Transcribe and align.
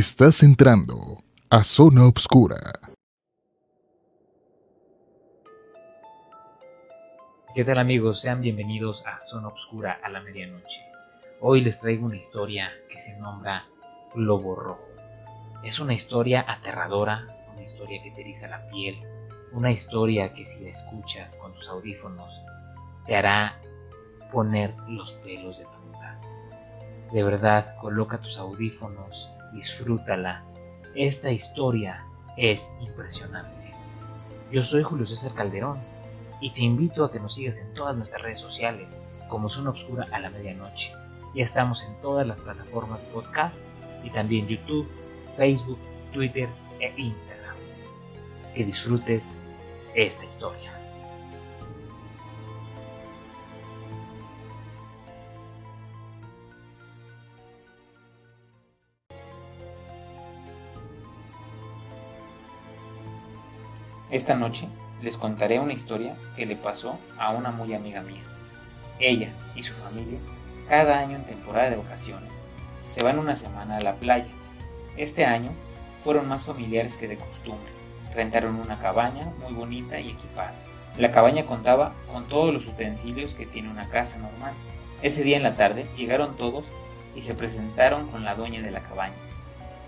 Estás 0.00 0.42
entrando 0.42 1.18
a 1.50 1.62
Zona 1.62 2.06
Obscura. 2.06 2.56
¿Qué 7.54 7.66
tal 7.66 7.78
amigos? 7.78 8.22
Sean 8.22 8.40
bienvenidos 8.40 9.06
a 9.06 9.20
Zona 9.20 9.48
Obscura 9.48 10.00
a 10.02 10.08
la 10.08 10.22
medianoche. 10.22 10.80
Hoy 11.42 11.60
les 11.60 11.80
traigo 11.80 12.06
una 12.06 12.16
historia 12.16 12.70
que 12.90 12.98
se 12.98 13.18
nombra 13.18 13.66
Globo 14.14 14.54
Rojo. 14.56 14.88
Es 15.62 15.80
una 15.80 15.92
historia 15.92 16.46
aterradora, 16.48 17.26
una 17.52 17.62
historia 17.62 18.02
que 18.02 18.10
te 18.10 18.22
eriza 18.22 18.48
la 18.48 18.66
piel, 18.70 18.96
una 19.52 19.70
historia 19.70 20.32
que 20.32 20.46
si 20.46 20.64
la 20.64 20.70
escuchas 20.70 21.36
con 21.36 21.52
tus 21.52 21.68
audífonos 21.68 22.40
te 23.06 23.16
hará 23.16 23.60
poner 24.32 24.74
los 24.88 25.12
pelos 25.12 25.58
de 25.58 25.66
punta. 25.66 26.18
De 27.12 27.22
verdad, 27.22 27.76
coloca 27.82 28.16
tus 28.22 28.38
audífonos, 28.38 29.30
disfrútala. 29.52 30.42
Esta 30.94 31.30
historia 31.30 32.04
es 32.36 32.72
impresionante. 32.80 33.72
Yo 34.50 34.64
soy 34.64 34.82
Julio 34.82 35.06
César 35.06 35.34
Calderón 35.34 35.78
y 36.40 36.50
te 36.50 36.62
invito 36.62 37.04
a 37.04 37.12
que 37.12 37.20
nos 37.20 37.34
sigas 37.34 37.60
en 37.60 37.72
todas 37.74 37.96
nuestras 37.96 38.22
redes 38.22 38.40
sociales 38.40 38.98
como 39.28 39.48
Zona 39.48 39.70
Obscura 39.70 40.06
a 40.10 40.18
la 40.18 40.30
Medianoche. 40.30 40.92
Ya 41.34 41.44
estamos 41.44 41.84
en 41.84 41.94
todas 42.00 42.26
las 42.26 42.38
plataformas 42.40 43.00
de 43.00 43.06
podcast 43.08 43.56
y 44.04 44.10
también 44.10 44.48
YouTube, 44.48 44.88
Facebook, 45.36 45.78
Twitter 46.12 46.48
e 46.80 46.92
Instagram. 46.96 47.56
Que 48.54 48.64
disfrutes 48.64 49.32
esta 49.94 50.24
historia. 50.24 50.79
Esta 64.10 64.34
noche 64.34 64.66
les 65.02 65.16
contaré 65.16 65.60
una 65.60 65.72
historia 65.72 66.16
que 66.34 66.44
le 66.44 66.56
pasó 66.56 66.98
a 67.16 67.30
una 67.30 67.52
muy 67.52 67.74
amiga 67.74 68.02
mía. 68.02 68.22
Ella 68.98 69.28
y 69.54 69.62
su 69.62 69.72
familia, 69.72 70.18
cada 70.68 70.98
año 70.98 71.14
en 71.14 71.24
temporada 71.24 71.70
de 71.70 71.76
vacaciones, 71.76 72.42
se 72.86 73.04
van 73.04 73.20
una 73.20 73.36
semana 73.36 73.76
a 73.76 73.80
la 73.80 73.94
playa. 73.94 74.26
Este 74.96 75.24
año 75.24 75.50
fueron 76.00 76.26
más 76.26 76.46
familiares 76.46 76.96
que 76.96 77.06
de 77.06 77.18
costumbre. 77.18 77.70
Rentaron 78.12 78.56
una 78.56 78.80
cabaña 78.80 79.26
muy 79.44 79.52
bonita 79.52 80.00
y 80.00 80.08
equipada. 80.08 80.54
La 80.98 81.12
cabaña 81.12 81.46
contaba 81.46 81.92
con 82.10 82.26
todos 82.26 82.52
los 82.52 82.66
utensilios 82.66 83.36
que 83.36 83.46
tiene 83.46 83.70
una 83.70 83.88
casa 83.90 84.18
normal. 84.18 84.54
Ese 85.02 85.22
día 85.22 85.36
en 85.36 85.44
la 85.44 85.54
tarde 85.54 85.86
llegaron 85.96 86.36
todos 86.36 86.72
y 87.14 87.22
se 87.22 87.34
presentaron 87.34 88.08
con 88.08 88.24
la 88.24 88.34
dueña 88.34 88.60
de 88.60 88.72
la 88.72 88.80
cabaña. 88.80 89.14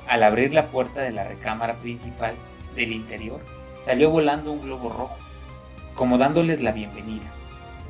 Al 0.07 0.23
abrir 0.23 0.55
la 0.55 0.69
puerta 0.69 1.01
de 1.01 1.11
la 1.11 1.25
recámara 1.25 1.81
principal 1.81 2.37
del 2.77 2.93
interior, 2.93 3.41
salió 3.83 4.11
volando 4.11 4.53
un 4.53 4.63
globo 4.63 4.91
rojo, 4.91 5.17
como 5.97 6.17
dándoles 6.17 6.63
la 6.63 6.71
bienvenida. 6.71 7.27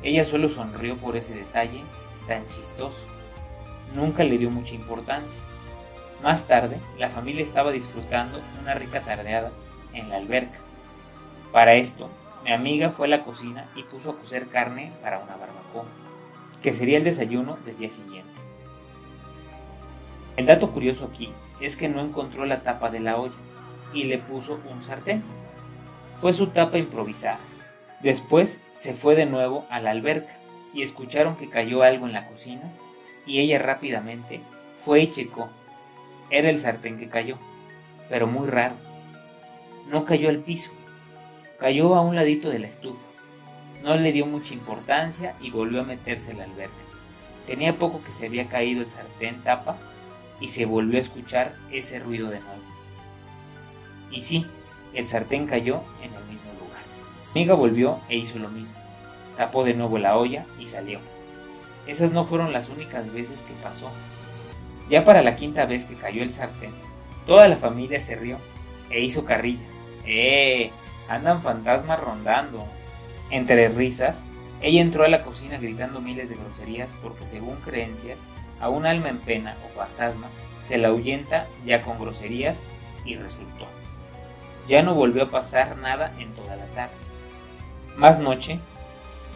Ella 0.01 0.25
solo 0.25 0.49
sonrió 0.49 0.97
por 0.97 1.15
ese 1.15 1.35
detalle 1.35 1.83
tan 2.27 2.47
chistoso. 2.47 3.05
Nunca 3.93 4.23
le 4.23 4.39
dio 4.39 4.49
mucha 4.49 4.73
importancia. 4.73 5.39
Más 6.23 6.47
tarde, 6.47 6.77
la 6.97 7.11
familia 7.11 7.43
estaba 7.43 7.71
disfrutando 7.71 8.41
una 8.59 8.73
rica 8.73 9.01
tardeada 9.01 9.51
en 9.93 10.09
la 10.09 10.17
alberca. 10.17 10.57
Para 11.51 11.75
esto, 11.75 12.09
mi 12.43 12.51
amiga 12.51 12.89
fue 12.89 13.05
a 13.05 13.11
la 13.11 13.23
cocina 13.23 13.69
y 13.75 13.83
puso 13.83 14.11
a 14.11 14.17
cocer 14.17 14.47
carne 14.47 14.91
para 15.03 15.19
una 15.19 15.35
barbacoa, 15.35 15.85
que 16.63 16.73
sería 16.73 16.97
el 16.97 17.03
desayuno 17.03 17.57
del 17.65 17.77
día 17.77 17.91
siguiente. 17.91 18.33
El 20.37 20.47
dato 20.47 20.71
curioso 20.71 21.05
aquí 21.05 21.31
es 21.61 21.77
que 21.77 21.87
no 21.87 22.01
encontró 22.01 22.45
la 22.47 22.63
tapa 22.63 22.89
de 22.89 22.99
la 22.99 23.17
olla 23.17 23.37
y 23.93 24.05
le 24.05 24.17
puso 24.17 24.59
un 24.71 24.81
sartén 24.81 25.23
fue 26.15 26.33
su 26.33 26.47
tapa 26.47 26.77
improvisada. 26.77 27.39
Después 28.01 28.61
se 28.73 28.93
fue 28.93 29.15
de 29.15 29.25
nuevo 29.25 29.65
a 29.69 29.79
la 29.79 29.91
alberca 29.91 30.37
y 30.73 30.81
escucharon 30.81 31.35
que 31.35 31.49
cayó 31.49 31.83
algo 31.83 32.05
en 32.05 32.13
la 32.13 32.27
cocina 32.27 32.71
y 33.25 33.39
ella 33.39 33.59
rápidamente 33.59 34.41
fue 34.75 35.01
y 35.01 35.09
checó. 35.09 35.49
Era 36.29 36.49
el 36.49 36.59
sartén 36.59 36.97
que 36.97 37.09
cayó, 37.09 37.37
pero 38.09 38.27
muy 38.27 38.47
raro. 38.47 38.75
No 39.87 40.05
cayó 40.05 40.29
al 40.29 40.39
piso, 40.39 40.71
cayó 41.59 41.95
a 41.95 42.01
un 42.01 42.15
ladito 42.15 42.49
de 42.49 42.59
la 42.59 42.67
estufa. 42.67 43.09
No 43.83 43.95
le 43.95 44.11
dio 44.11 44.25
mucha 44.25 44.53
importancia 44.53 45.35
y 45.41 45.51
volvió 45.51 45.81
a 45.81 45.85
meterse 45.85 46.31
en 46.31 46.39
la 46.39 46.45
alberca. 46.45 46.73
Tenía 47.45 47.77
poco 47.77 48.01
que 48.03 48.13
se 48.13 48.25
había 48.25 48.47
caído 48.47 48.81
el 48.81 48.89
sartén 48.89 49.43
tapa 49.43 49.77
y 50.39 50.47
se 50.47 50.65
volvió 50.65 50.97
a 50.97 51.01
escuchar 51.01 51.55
ese 51.71 51.99
ruido 51.99 52.29
de 52.29 52.39
nuevo. 52.39 52.61
Y 54.11 54.21
sí, 54.21 54.45
el 54.93 55.05
sartén 55.05 55.47
cayó 55.47 55.81
en 56.01 56.13
el 56.13 56.23
mismo 56.25 56.51
lugar. 56.53 56.83
amiga 57.31 57.53
volvió 57.53 57.99
e 58.09 58.17
hizo 58.17 58.39
lo 58.39 58.49
mismo. 58.49 58.77
Tapó 59.37 59.63
de 59.63 59.73
nuevo 59.73 59.97
la 59.97 60.17
olla 60.17 60.45
y 60.59 60.67
salió. 60.67 60.99
Esas 61.87 62.11
no 62.11 62.23
fueron 62.23 62.53
las 62.53 62.69
únicas 62.69 63.11
veces 63.11 63.41
que 63.41 63.53
pasó. 63.61 63.89
Ya 64.89 65.03
para 65.03 65.21
la 65.21 65.35
quinta 65.35 65.65
vez 65.65 65.85
que 65.85 65.95
cayó 65.95 66.23
el 66.23 66.31
sartén, 66.31 66.71
toda 67.25 67.47
la 67.47 67.57
familia 67.57 67.99
se 68.01 68.15
rió 68.15 68.37
e 68.89 69.01
hizo 69.01 69.25
carrilla. 69.25 69.65
¡Eh! 70.05 70.71
Andan 71.09 71.41
fantasmas 71.41 71.99
rondando. 71.99 72.65
Entre 73.29 73.67
risas, 73.69 74.29
ella 74.61 74.81
entró 74.81 75.03
a 75.03 75.09
la 75.09 75.23
cocina 75.23 75.57
gritando 75.57 75.99
miles 75.99 76.29
de 76.29 76.35
groserías 76.35 76.95
porque 77.01 77.27
según 77.27 77.55
creencias, 77.57 78.19
a 78.59 78.69
un 78.69 78.85
alma 78.85 79.09
en 79.09 79.17
pena 79.17 79.57
o 79.65 79.75
fantasma 79.75 80.27
se 80.61 80.77
la 80.77 80.89
ahuyenta 80.89 81.47
ya 81.65 81.81
con 81.81 81.99
groserías 81.99 82.67
y 83.03 83.15
resultó. 83.15 83.67
Ya 84.67 84.81
no 84.81 84.95
volvió 84.95 85.23
a 85.23 85.31
pasar 85.31 85.77
nada 85.77 86.13
en 86.19 86.33
toda 86.33 86.55
la 86.55 86.65
tarde. 86.67 86.95
Más 87.95 88.19
noche, 88.19 88.59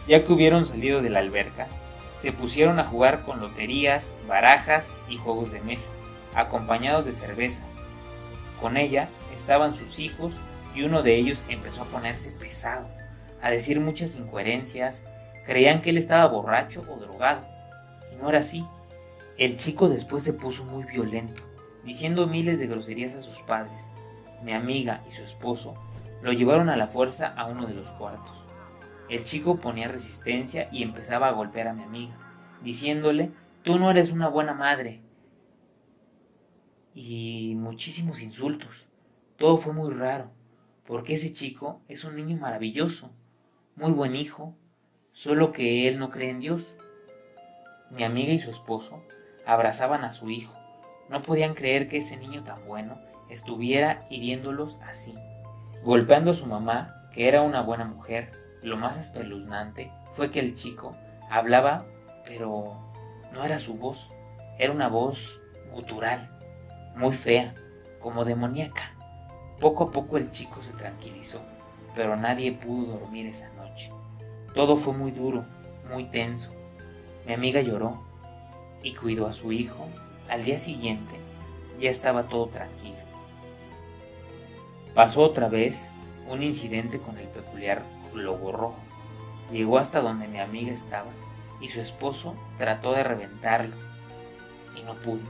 ya 0.06 0.24
que 0.24 0.32
hubieron 0.32 0.64
salido 0.64 1.02
de 1.02 1.10
la 1.10 1.18
alberca, 1.18 1.68
se 2.16 2.32
pusieron 2.32 2.80
a 2.80 2.86
jugar 2.86 3.22
con 3.22 3.40
loterías, 3.40 4.16
barajas 4.26 4.96
y 5.08 5.16
juegos 5.16 5.52
de 5.52 5.60
mesa, 5.60 5.90
acompañados 6.34 7.04
de 7.04 7.12
cervezas. 7.12 7.80
Con 8.60 8.76
ella 8.76 9.08
estaban 9.36 9.74
sus 9.74 9.98
hijos 10.00 10.40
y 10.74 10.82
uno 10.82 11.02
de 11.02 11.16
ellos 11.16 11.44
empezó 11.48 11.82
a 11.82 11.86
ponerse 11.86 12.32
pesado, 12.32 12.88
a 13.40 13.50
decir 13.50 13.80
muchas 13.80 14.16
incoherencias, 14.16 15.04
creían 15.44 15.80
que 15.80 15.90
él 15.90 15.98
estaba 15.98 16.26
borracho 16.26 16.84
o 16.88 16.98
drogado, 16.98 17.46
y 18.12 18.16
no 18.16 18.28
era 18.28 18.40
así. 18.40 18.66
El 19.36 19.56
chico 19.56 19.88
después 19.88 20.24
se 20.24 20.32
puso 20.32 20.64
muy 20.64 20.84
violento, 20.84 21.42
diciendo 21.84 22.26
miles 22.26 22.58
de 22.58 22.66
groserías 22.66 23.14
a 23.14 23.20
sus 23.20 23.40
padres, 23.42 23.92
mi 24.42 24.52
amiga 24.52 25.02
y 25.08 25.12
su 25.12 25.22
esposo 25.22 25.74
lo 26.22 26.32
llevaron 26.32 26.68
a 26.68 26.76
la 26.76 26.88
fuerza 26.88 27.28
a 27.36 27.46
uno 27.46 27.66
de 27.66 27.74
los 27.74 27.92
cuartos. 27.92 28.44
El 29.08 29.24
chico 29.24 29.58
ponía 29.58 29.88
resistencia 29.88 30.68
y 30.72 30.82
empezaba 30.82 31.28
a 31.28 31.32
golpear 31.32 31.68
a 31.68 31.72
mi 31.72 31.82
amiga, 31.82 32.16
diciéndole, 32.62 33.30
tú 33.62 33.78
no 33.78 33.90
eres 33.90 34.12
una 34.12 34.28
buena 34.28 34.52
madre. 34.52 35.00
Y 36.94 37.54
muchísimos 37.56 38.20
insultos. 38.20 38.88
Todo 39.36 39.56
fue 39.56 39.72
muy 39.72 39.94
raro, 39.94 40.30
porque 40.84 41.14
ese 41.14 41.32
chico 41.32 41.80
es 41.88 42.04
un 42.04 42.16
niño 42.16 42.36
maravilloso, 42.36 43.12
muy 43.76 43.92
buen 43.92 44.16
hijo, 44.16 44.56
solo 45.12 45.52
que 45.52 45.86
él 45.86 45.98
no 45.98 46.10
cree 46.10 46.30
en 46.30 46.40
Dios. 46.40 46.76
Mi 47.90 48.04
amiga 48.04 48.32
y 48.32 48.38
su 48.38 48.50
esposo 48.50 49.02
abrazaban 49.46 50.04
a 50.04 50.10
su 50.10 50.28
hijo. 50.28 50.57
No 51.08 51.22
podían 51.22 51.54
creer 51.54 51.88
que 51.88 51.98
ese 51.98 52.16
niño 52.16 52.44
tan 52.44 52.64
bueno 52.66 52.98
estuviera 53.28 54.06
hiriéndolos 54.10 54.78
así, 54.86 55.14
golpeando 55.82 56.32
a 56.32 56.34
su 56.34 56.46
mamá, 56.46 57.08
que 57.12 57.28
era 57.28 57.42
una 57.42 57.62
buena 57.62 57.84
mujer. 57.84 58.32
Lo 58.62 58.76
más 58.76 58.98
espeluznante 58.98 59.90
fue 60.12 60.30
que 60.30 60.40
el 60.40 60.54
chico 60.54 60.96
hablaba, 61.30 61.86
pero 62.26 62.76
no 63.32 63.44
era 63.44 63.58
su 63.58 63.74
voz, 63.74 64.12
era 64.58 64.72
una 64.72 64.88
voz 64.88 65.40
gutural, 65.72 66.30
muy 66.96 67.12
fea, 67.12 67.54
como 68.00 68.24
demoníaca. 68.24 68.94
Poco 69.60 69.84
a 69.84 69.90
poco 69.90 70.16
el 70.16 70.30
chico 70.30 70.62
se 70.62 70.72
tranquilizó, 70.74 71.40
pero 71.94 72.16
nadie 72.16 72.52
pudo 72.52 72.98
dormir 72.98 73.26
esa 73.26 73.52
noche. 73.54 73.90
Todo 74.54 74.76
fue 74.76 74.92
muy 74.92 75.10
duro, 75.10 75.44
muy 75.90 76.04
tenso. 76.04 76.52
Mi 77.26 77.34
amiga 77.34 77.60
lloró 77.60 78.02
y 78.82 78.94
cuidó 78.94 79.26
a 79.26 79.32
su 79.32 79.52
hijo. 79.52 79.88
Al 80.28 80.44
día 80.44 80.58
siguiente 80.58 81.16
ya 81.80 81.90
estaba 81.90 82.24
todo 82.24 82.46
tranquilo. 82.48 82.98
Pasó 84.94 85.22
otra 85.22 85.48
vez 85.48 85.90
un 86.28 86.42
incidente 86.42 86.98
con 86.98 87.18
el 87.18 87.28
peculiar 87.28 87.82
globo 88.12 88.52
rojo. 88.52 88.78
Llegó 89.50 89.78
hasta 89.78 90.00
donde 90.00 90.28
mi 90.28 90.40
amiga 90.40 90.72
estaba 90.72 91.10
y 91.60 91.68
su 91.68 91.80
esposo 91.80 92.34
trató 92.58 92.92
de 92.92 93.04
reventarlo 93.04 93.74
y 94.76 94.82
no 94.82 94.94
pudo. 94.94 95.20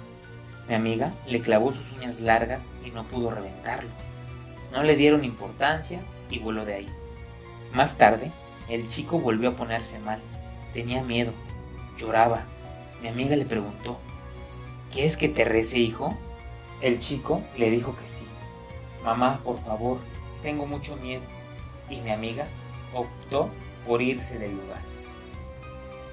Mi 0.68 0.74
amiga 0.74 1.12
le 1.26 1.40
clavó 1.40 1.70
sus 1.70 1.92
uñas 1.92 2.20
largas 2.20 2.68
y 2.84 2.90
no 2.90 3.04
pudo 3.04 3.30
reventarlo. 3.30 3.90
No 4.72 4.82
le 4.82 4.96
dieron 4.96 5.24
importancia 5.24 6.00
y 6.28 6.40
voló 6.40 6.64
de 6.64 6.74
ahí. 6.74 6.86
Más 7.72 7.96
tarde, 7.96 8.32
el 8.68 8.88
chico 8.88 9.18
volvió 9.18 9.50
a 9.50 9.56
ponerse 9.56 9.98
mal. 9.98 10.20
Tenía 10.74 11.02
miedo, 11.02 11.32
lloraba. 11.96 12.42
Mi 13.00 13.08
amiga 13.08 13.36
le 13.36 13.44
preguntó, 13.44 13.98
¿Quieres 14.92 15.16
que 15.16 15.28
te 15.28 15.44
rece, 15.44 15.78
hijo? 15.78 16.16
El 16.80 16.98
chico 16.98 17.42
le 17.56 17.70
dijo 17.70 17.96
que 17.96 18.08
sí. 18.08 18.24
Mamá, 19.04 19.40
por 19.44 19.58
favor, 19.58 19.98
tengo 20.42 20.66
mucho 20.66 20.96
miedo. 20.96 21.22
Y 21.90 22.00
mi 22.00 22.10
amiga 22.10 22.44
optó 22.94 23.50
por 23.86 24.02
irse 24.02 24.38
del 24.38 24.52
lugar. 24.52 24.80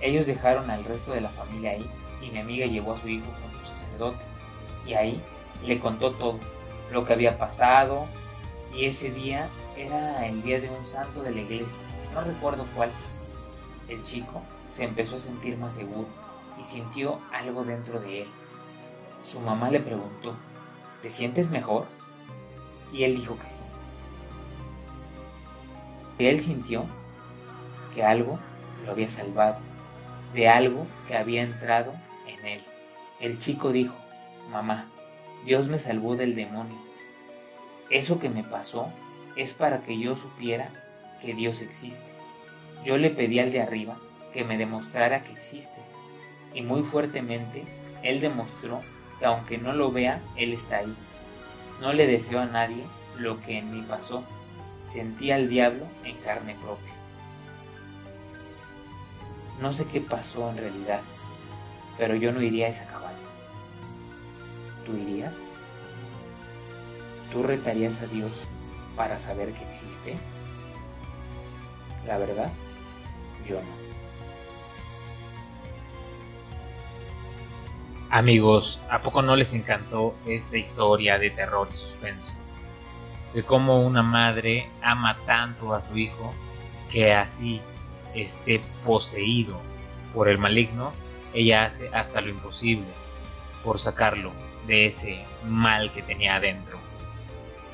Ellos 0.01 0.25
dejaron 0.25 0.69
al 0.69 0.83
resto 0.83 1.13
de 1.13 1.21
la 1.21 1.29
familia 1.29 1.71
ahí 1.71 1.89
y 2.21 2.31
mi 2.31 2.39
amiga 2.39 2.65
llevó 2.65 2.93
a 2.93 2.97
su 2.97 3.07
hijo 3.07 3.25
con 3.25 3.59
su 3.59 3.65
sacerdote. 3.65 4.23
Y 4.85 4.93
ahí 4.93 5.21
le 5.65 5.79
contó 5.79 6.11
todo, 6.11 6.39
lo 6.91 7.05
que 7.05 7.13
había 7.13 7.37
pasado. 7.37 8.05
Y 8.73 8.85
ese 8.85 9.09
día 9.11 9.49
era 9.77 10.25
el 10.25 10.41
día 10.41 10.59
de 10.59 10.69
un 10.69 10.85
santo 10.85 11.21
de 11.21 11.31
la 11.31 11.41
iglesia, 11.41 11.81
no 12.13 12.21
recuerdo 12.21 12.65
cuál. 12.75 12.89
El 13.87 14.03
chico 14.03 14.41
se 14.69 14.83
empezó 14.83 15.15
a 15.15 15.19
sentir 15.19 15.57
más 15.57 15.75
seguro 15.75 16.07
y 16.59 16.63
sintió 16.63 17.19
algo 17.31 17.63
dentro 17.63 17.99
de 17.99 18.23
él. 18.23 18.27
Su 19.25 19.39
mamá 19.39 19.71
le 19.71 19.79
preguntó, 19.79 20.35
¿te 21.01 21.09
sientes 21.09 21.49
mejor? 21.49 21.87
Y 22.93 23.05
él 23.05 23.15
dijo 23.15 23.39
que 23.39 23.49
sí. 23.49 23.63
Él 26.19 26.41
sintió 26.41 26.85
que 27.95 28.03
algo 28.03 28.37
lo 28.85 28.91
había 28.91 29.09
salvado, 29.09 29.57
de 30.35 30.47
algo 30.47 30.85
que 31.07 31.17
había 31.17 31.41
entrado 31.41 31.93
en 32.27 32.45
él. 32.45 32.61
El 33.19 33.39
chico 33.39 33.71
dijo, 33.71 33.95
mamá, 34.51 34.85
Dios 35.43 35.69
me 35.69 35.79
salvó 35.79 36.15
del 36.15 36.35
demonio. 36.35 36.77
Eso 37.89 38.19
que 38.19 38.29
me 38.29 38.43
pasó 38.43 38.91
es 39.35 39.55
para 39.55 39.81
que 39.81 39.97
yo 39.97 40.15
supiera 40.17 40.69
que 41.19 41.33
Dios 41.33 41.63
existe. 41.63 42.11
Yo 42.83 42.97
le 42.97 43.09
pedí 43.09 43.39
al 43.39 43.51
de 43.51 43.63
arriba 43.63 43.97
que 44.33 44.43
me 44.43 44.59
demostrara 44.59 45.23
que 45.23 45.31
existe. 45.31 45.81
Y 46.53 46.61
muy 46.61 46.83
fuertemente, 46.83 47.63
Él 48.03 48.21
demostró 48.21 48.83
que 49.19 49.25
aunque 49.25 49.57
no 49.57 49.73
lo 49.73 49.91
vea, 49.91 50.21
Él 50.35 50.53
está 50.53 50.77
ahí. 50.77 50.95
No 51.81 51.93
le 51.93 52.07
deseo 52.07 52.39
a 52.39 52.45
nadie 52.45 52.83
lo 53.17 53.41
que 53.41 53.57
en 53.57 53.71
mí 53.71 53.83
pasó. 53.87 54.23
Sentí 54.83 55.31
al 55.31 55.49
diablo 55.49 55.85
en 56.03 56.17
carne 56.17 56.55
propia. 56.61 56.93
No 59.59 59.73
sé 59.73 59.85
qué 59.87 60.01
pasó 60.01 60.49
en 60.49 60.57
realidad, 60.57 61.01
pero 61.97 62.15
yo 62.15 62.31
no 62.31 62.41
iría 62.41 62.67
a 62.67 62.69
esa 62.69 62.85
cabaña. 62.85 63.17
¿Tú 64.85 64.95
irías? 64.95 65.37
¿Tú 67.31 67.41
retarías 67.41 68.01
a 68.01 68.07
Dios 68.07 68.43
para 68.95 69.17
saber 69.17 69.53
que 69.53 69.63
existe? 69.67 70.15
La 72.05 72.17
verdad, 72.17 72.51
yo 73.47 73.55
no. 73.55 73.94
Amigos, 78.15 78.79
¿a 78.89 79.01
poco 79.01 79.21
no 79.21 79.35
les 79.35 79.53
encantó 79.53 80.15
esta 80.25 80.55
historia 80.55 81.17
de 81.17 81.31
terror 81.31 81.67
y 81.69 81.75
suspenso? 81.75 82.33
De 83.33 83.43
cómo 83.43 83.81
una 83.81 84.01
madre 84.01 84.69
ama 84.81 85.17
tanto 85.25 85.73
a 85.73 85.81
su 85.81 85.97
hijo 85.97 86.31
que 86.89 87.11
así 87.11 87.59
esté 88.13 88.61
poseído 88.85 89.59
por 90.13 90.29
el 90.29 90.37
maligno, 90.37 90.93
ella 91.33 91.65
hace 91.65 91.89
hasta 91.89 92.21
lo 92.21 92.29
imposible 92.29 92.87
por 93.65 93.81
sacarlo 93.81 94.31
de 94.65 94.85
ese 94.85 95.25
mal 95.43 95.91
que 95.91 96.01
tenía 96.01 96.37
adentro. 96.37 96.77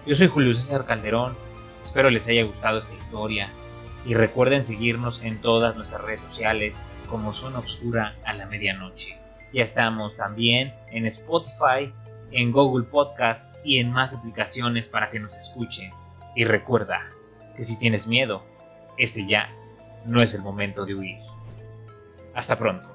Yo 0.07 0.15
soy 0.15 0.25
Julio 0.25 0.55
César 0.55 0.87
Calderón, 0.87 1.37
espero 1.83 2.09
les 2.09 2.27
haya 2.27 2.45
gustado 2.45 2.79
esta 2.79 2.95
historia 2.95 3.51
y 4.07 4.15
recuerden 4.15 4.65
seguirnos 4.65 5.21
en 5.21 5.39
todas 5.39 5.75
nuestras 5.75 6.01
redes 6.01 6.21
sociales 6.21 6.81
como 7.07 7.31
Zona 7.31 7.59
Obscura 7.59 8.15
a 8.25 8.33
la 8.33 8.47
Medianoche. 8.47 9.20
Ya 9.53 9.63
estamos 9.63 10.15
también 10.15 10.73
en 10.91 11.05
Spotify, 11.05 11.93
en 12.31 12.51
Google 12.51 12.85
Podcast 12.85 13.53
y 13.63 13.79
en 13.79 13.91
más 13.91 14.13
aplicaciones 14.15 14.87
para 14.87 15.09
que 15.09 15.19
nos 15.19 15.35
escuchen. 15.35 15.91
Y 16.35 16.45
recuerda 16.45 17.09
que 17.55 17.63
si 17.63 17.77
tienes 17.77 18.07
miedo, 18.07 18.43
este 18.97 19.25
ya 19.25 19.49
no 20.05 20.17
es 20.23 20.33
el 20.33 20.41
momento 20.41 20.85
de 20.85 20.95
huir. 20.95 21.17
Hasta 22.33 22.57
pronto. 22.57 22.90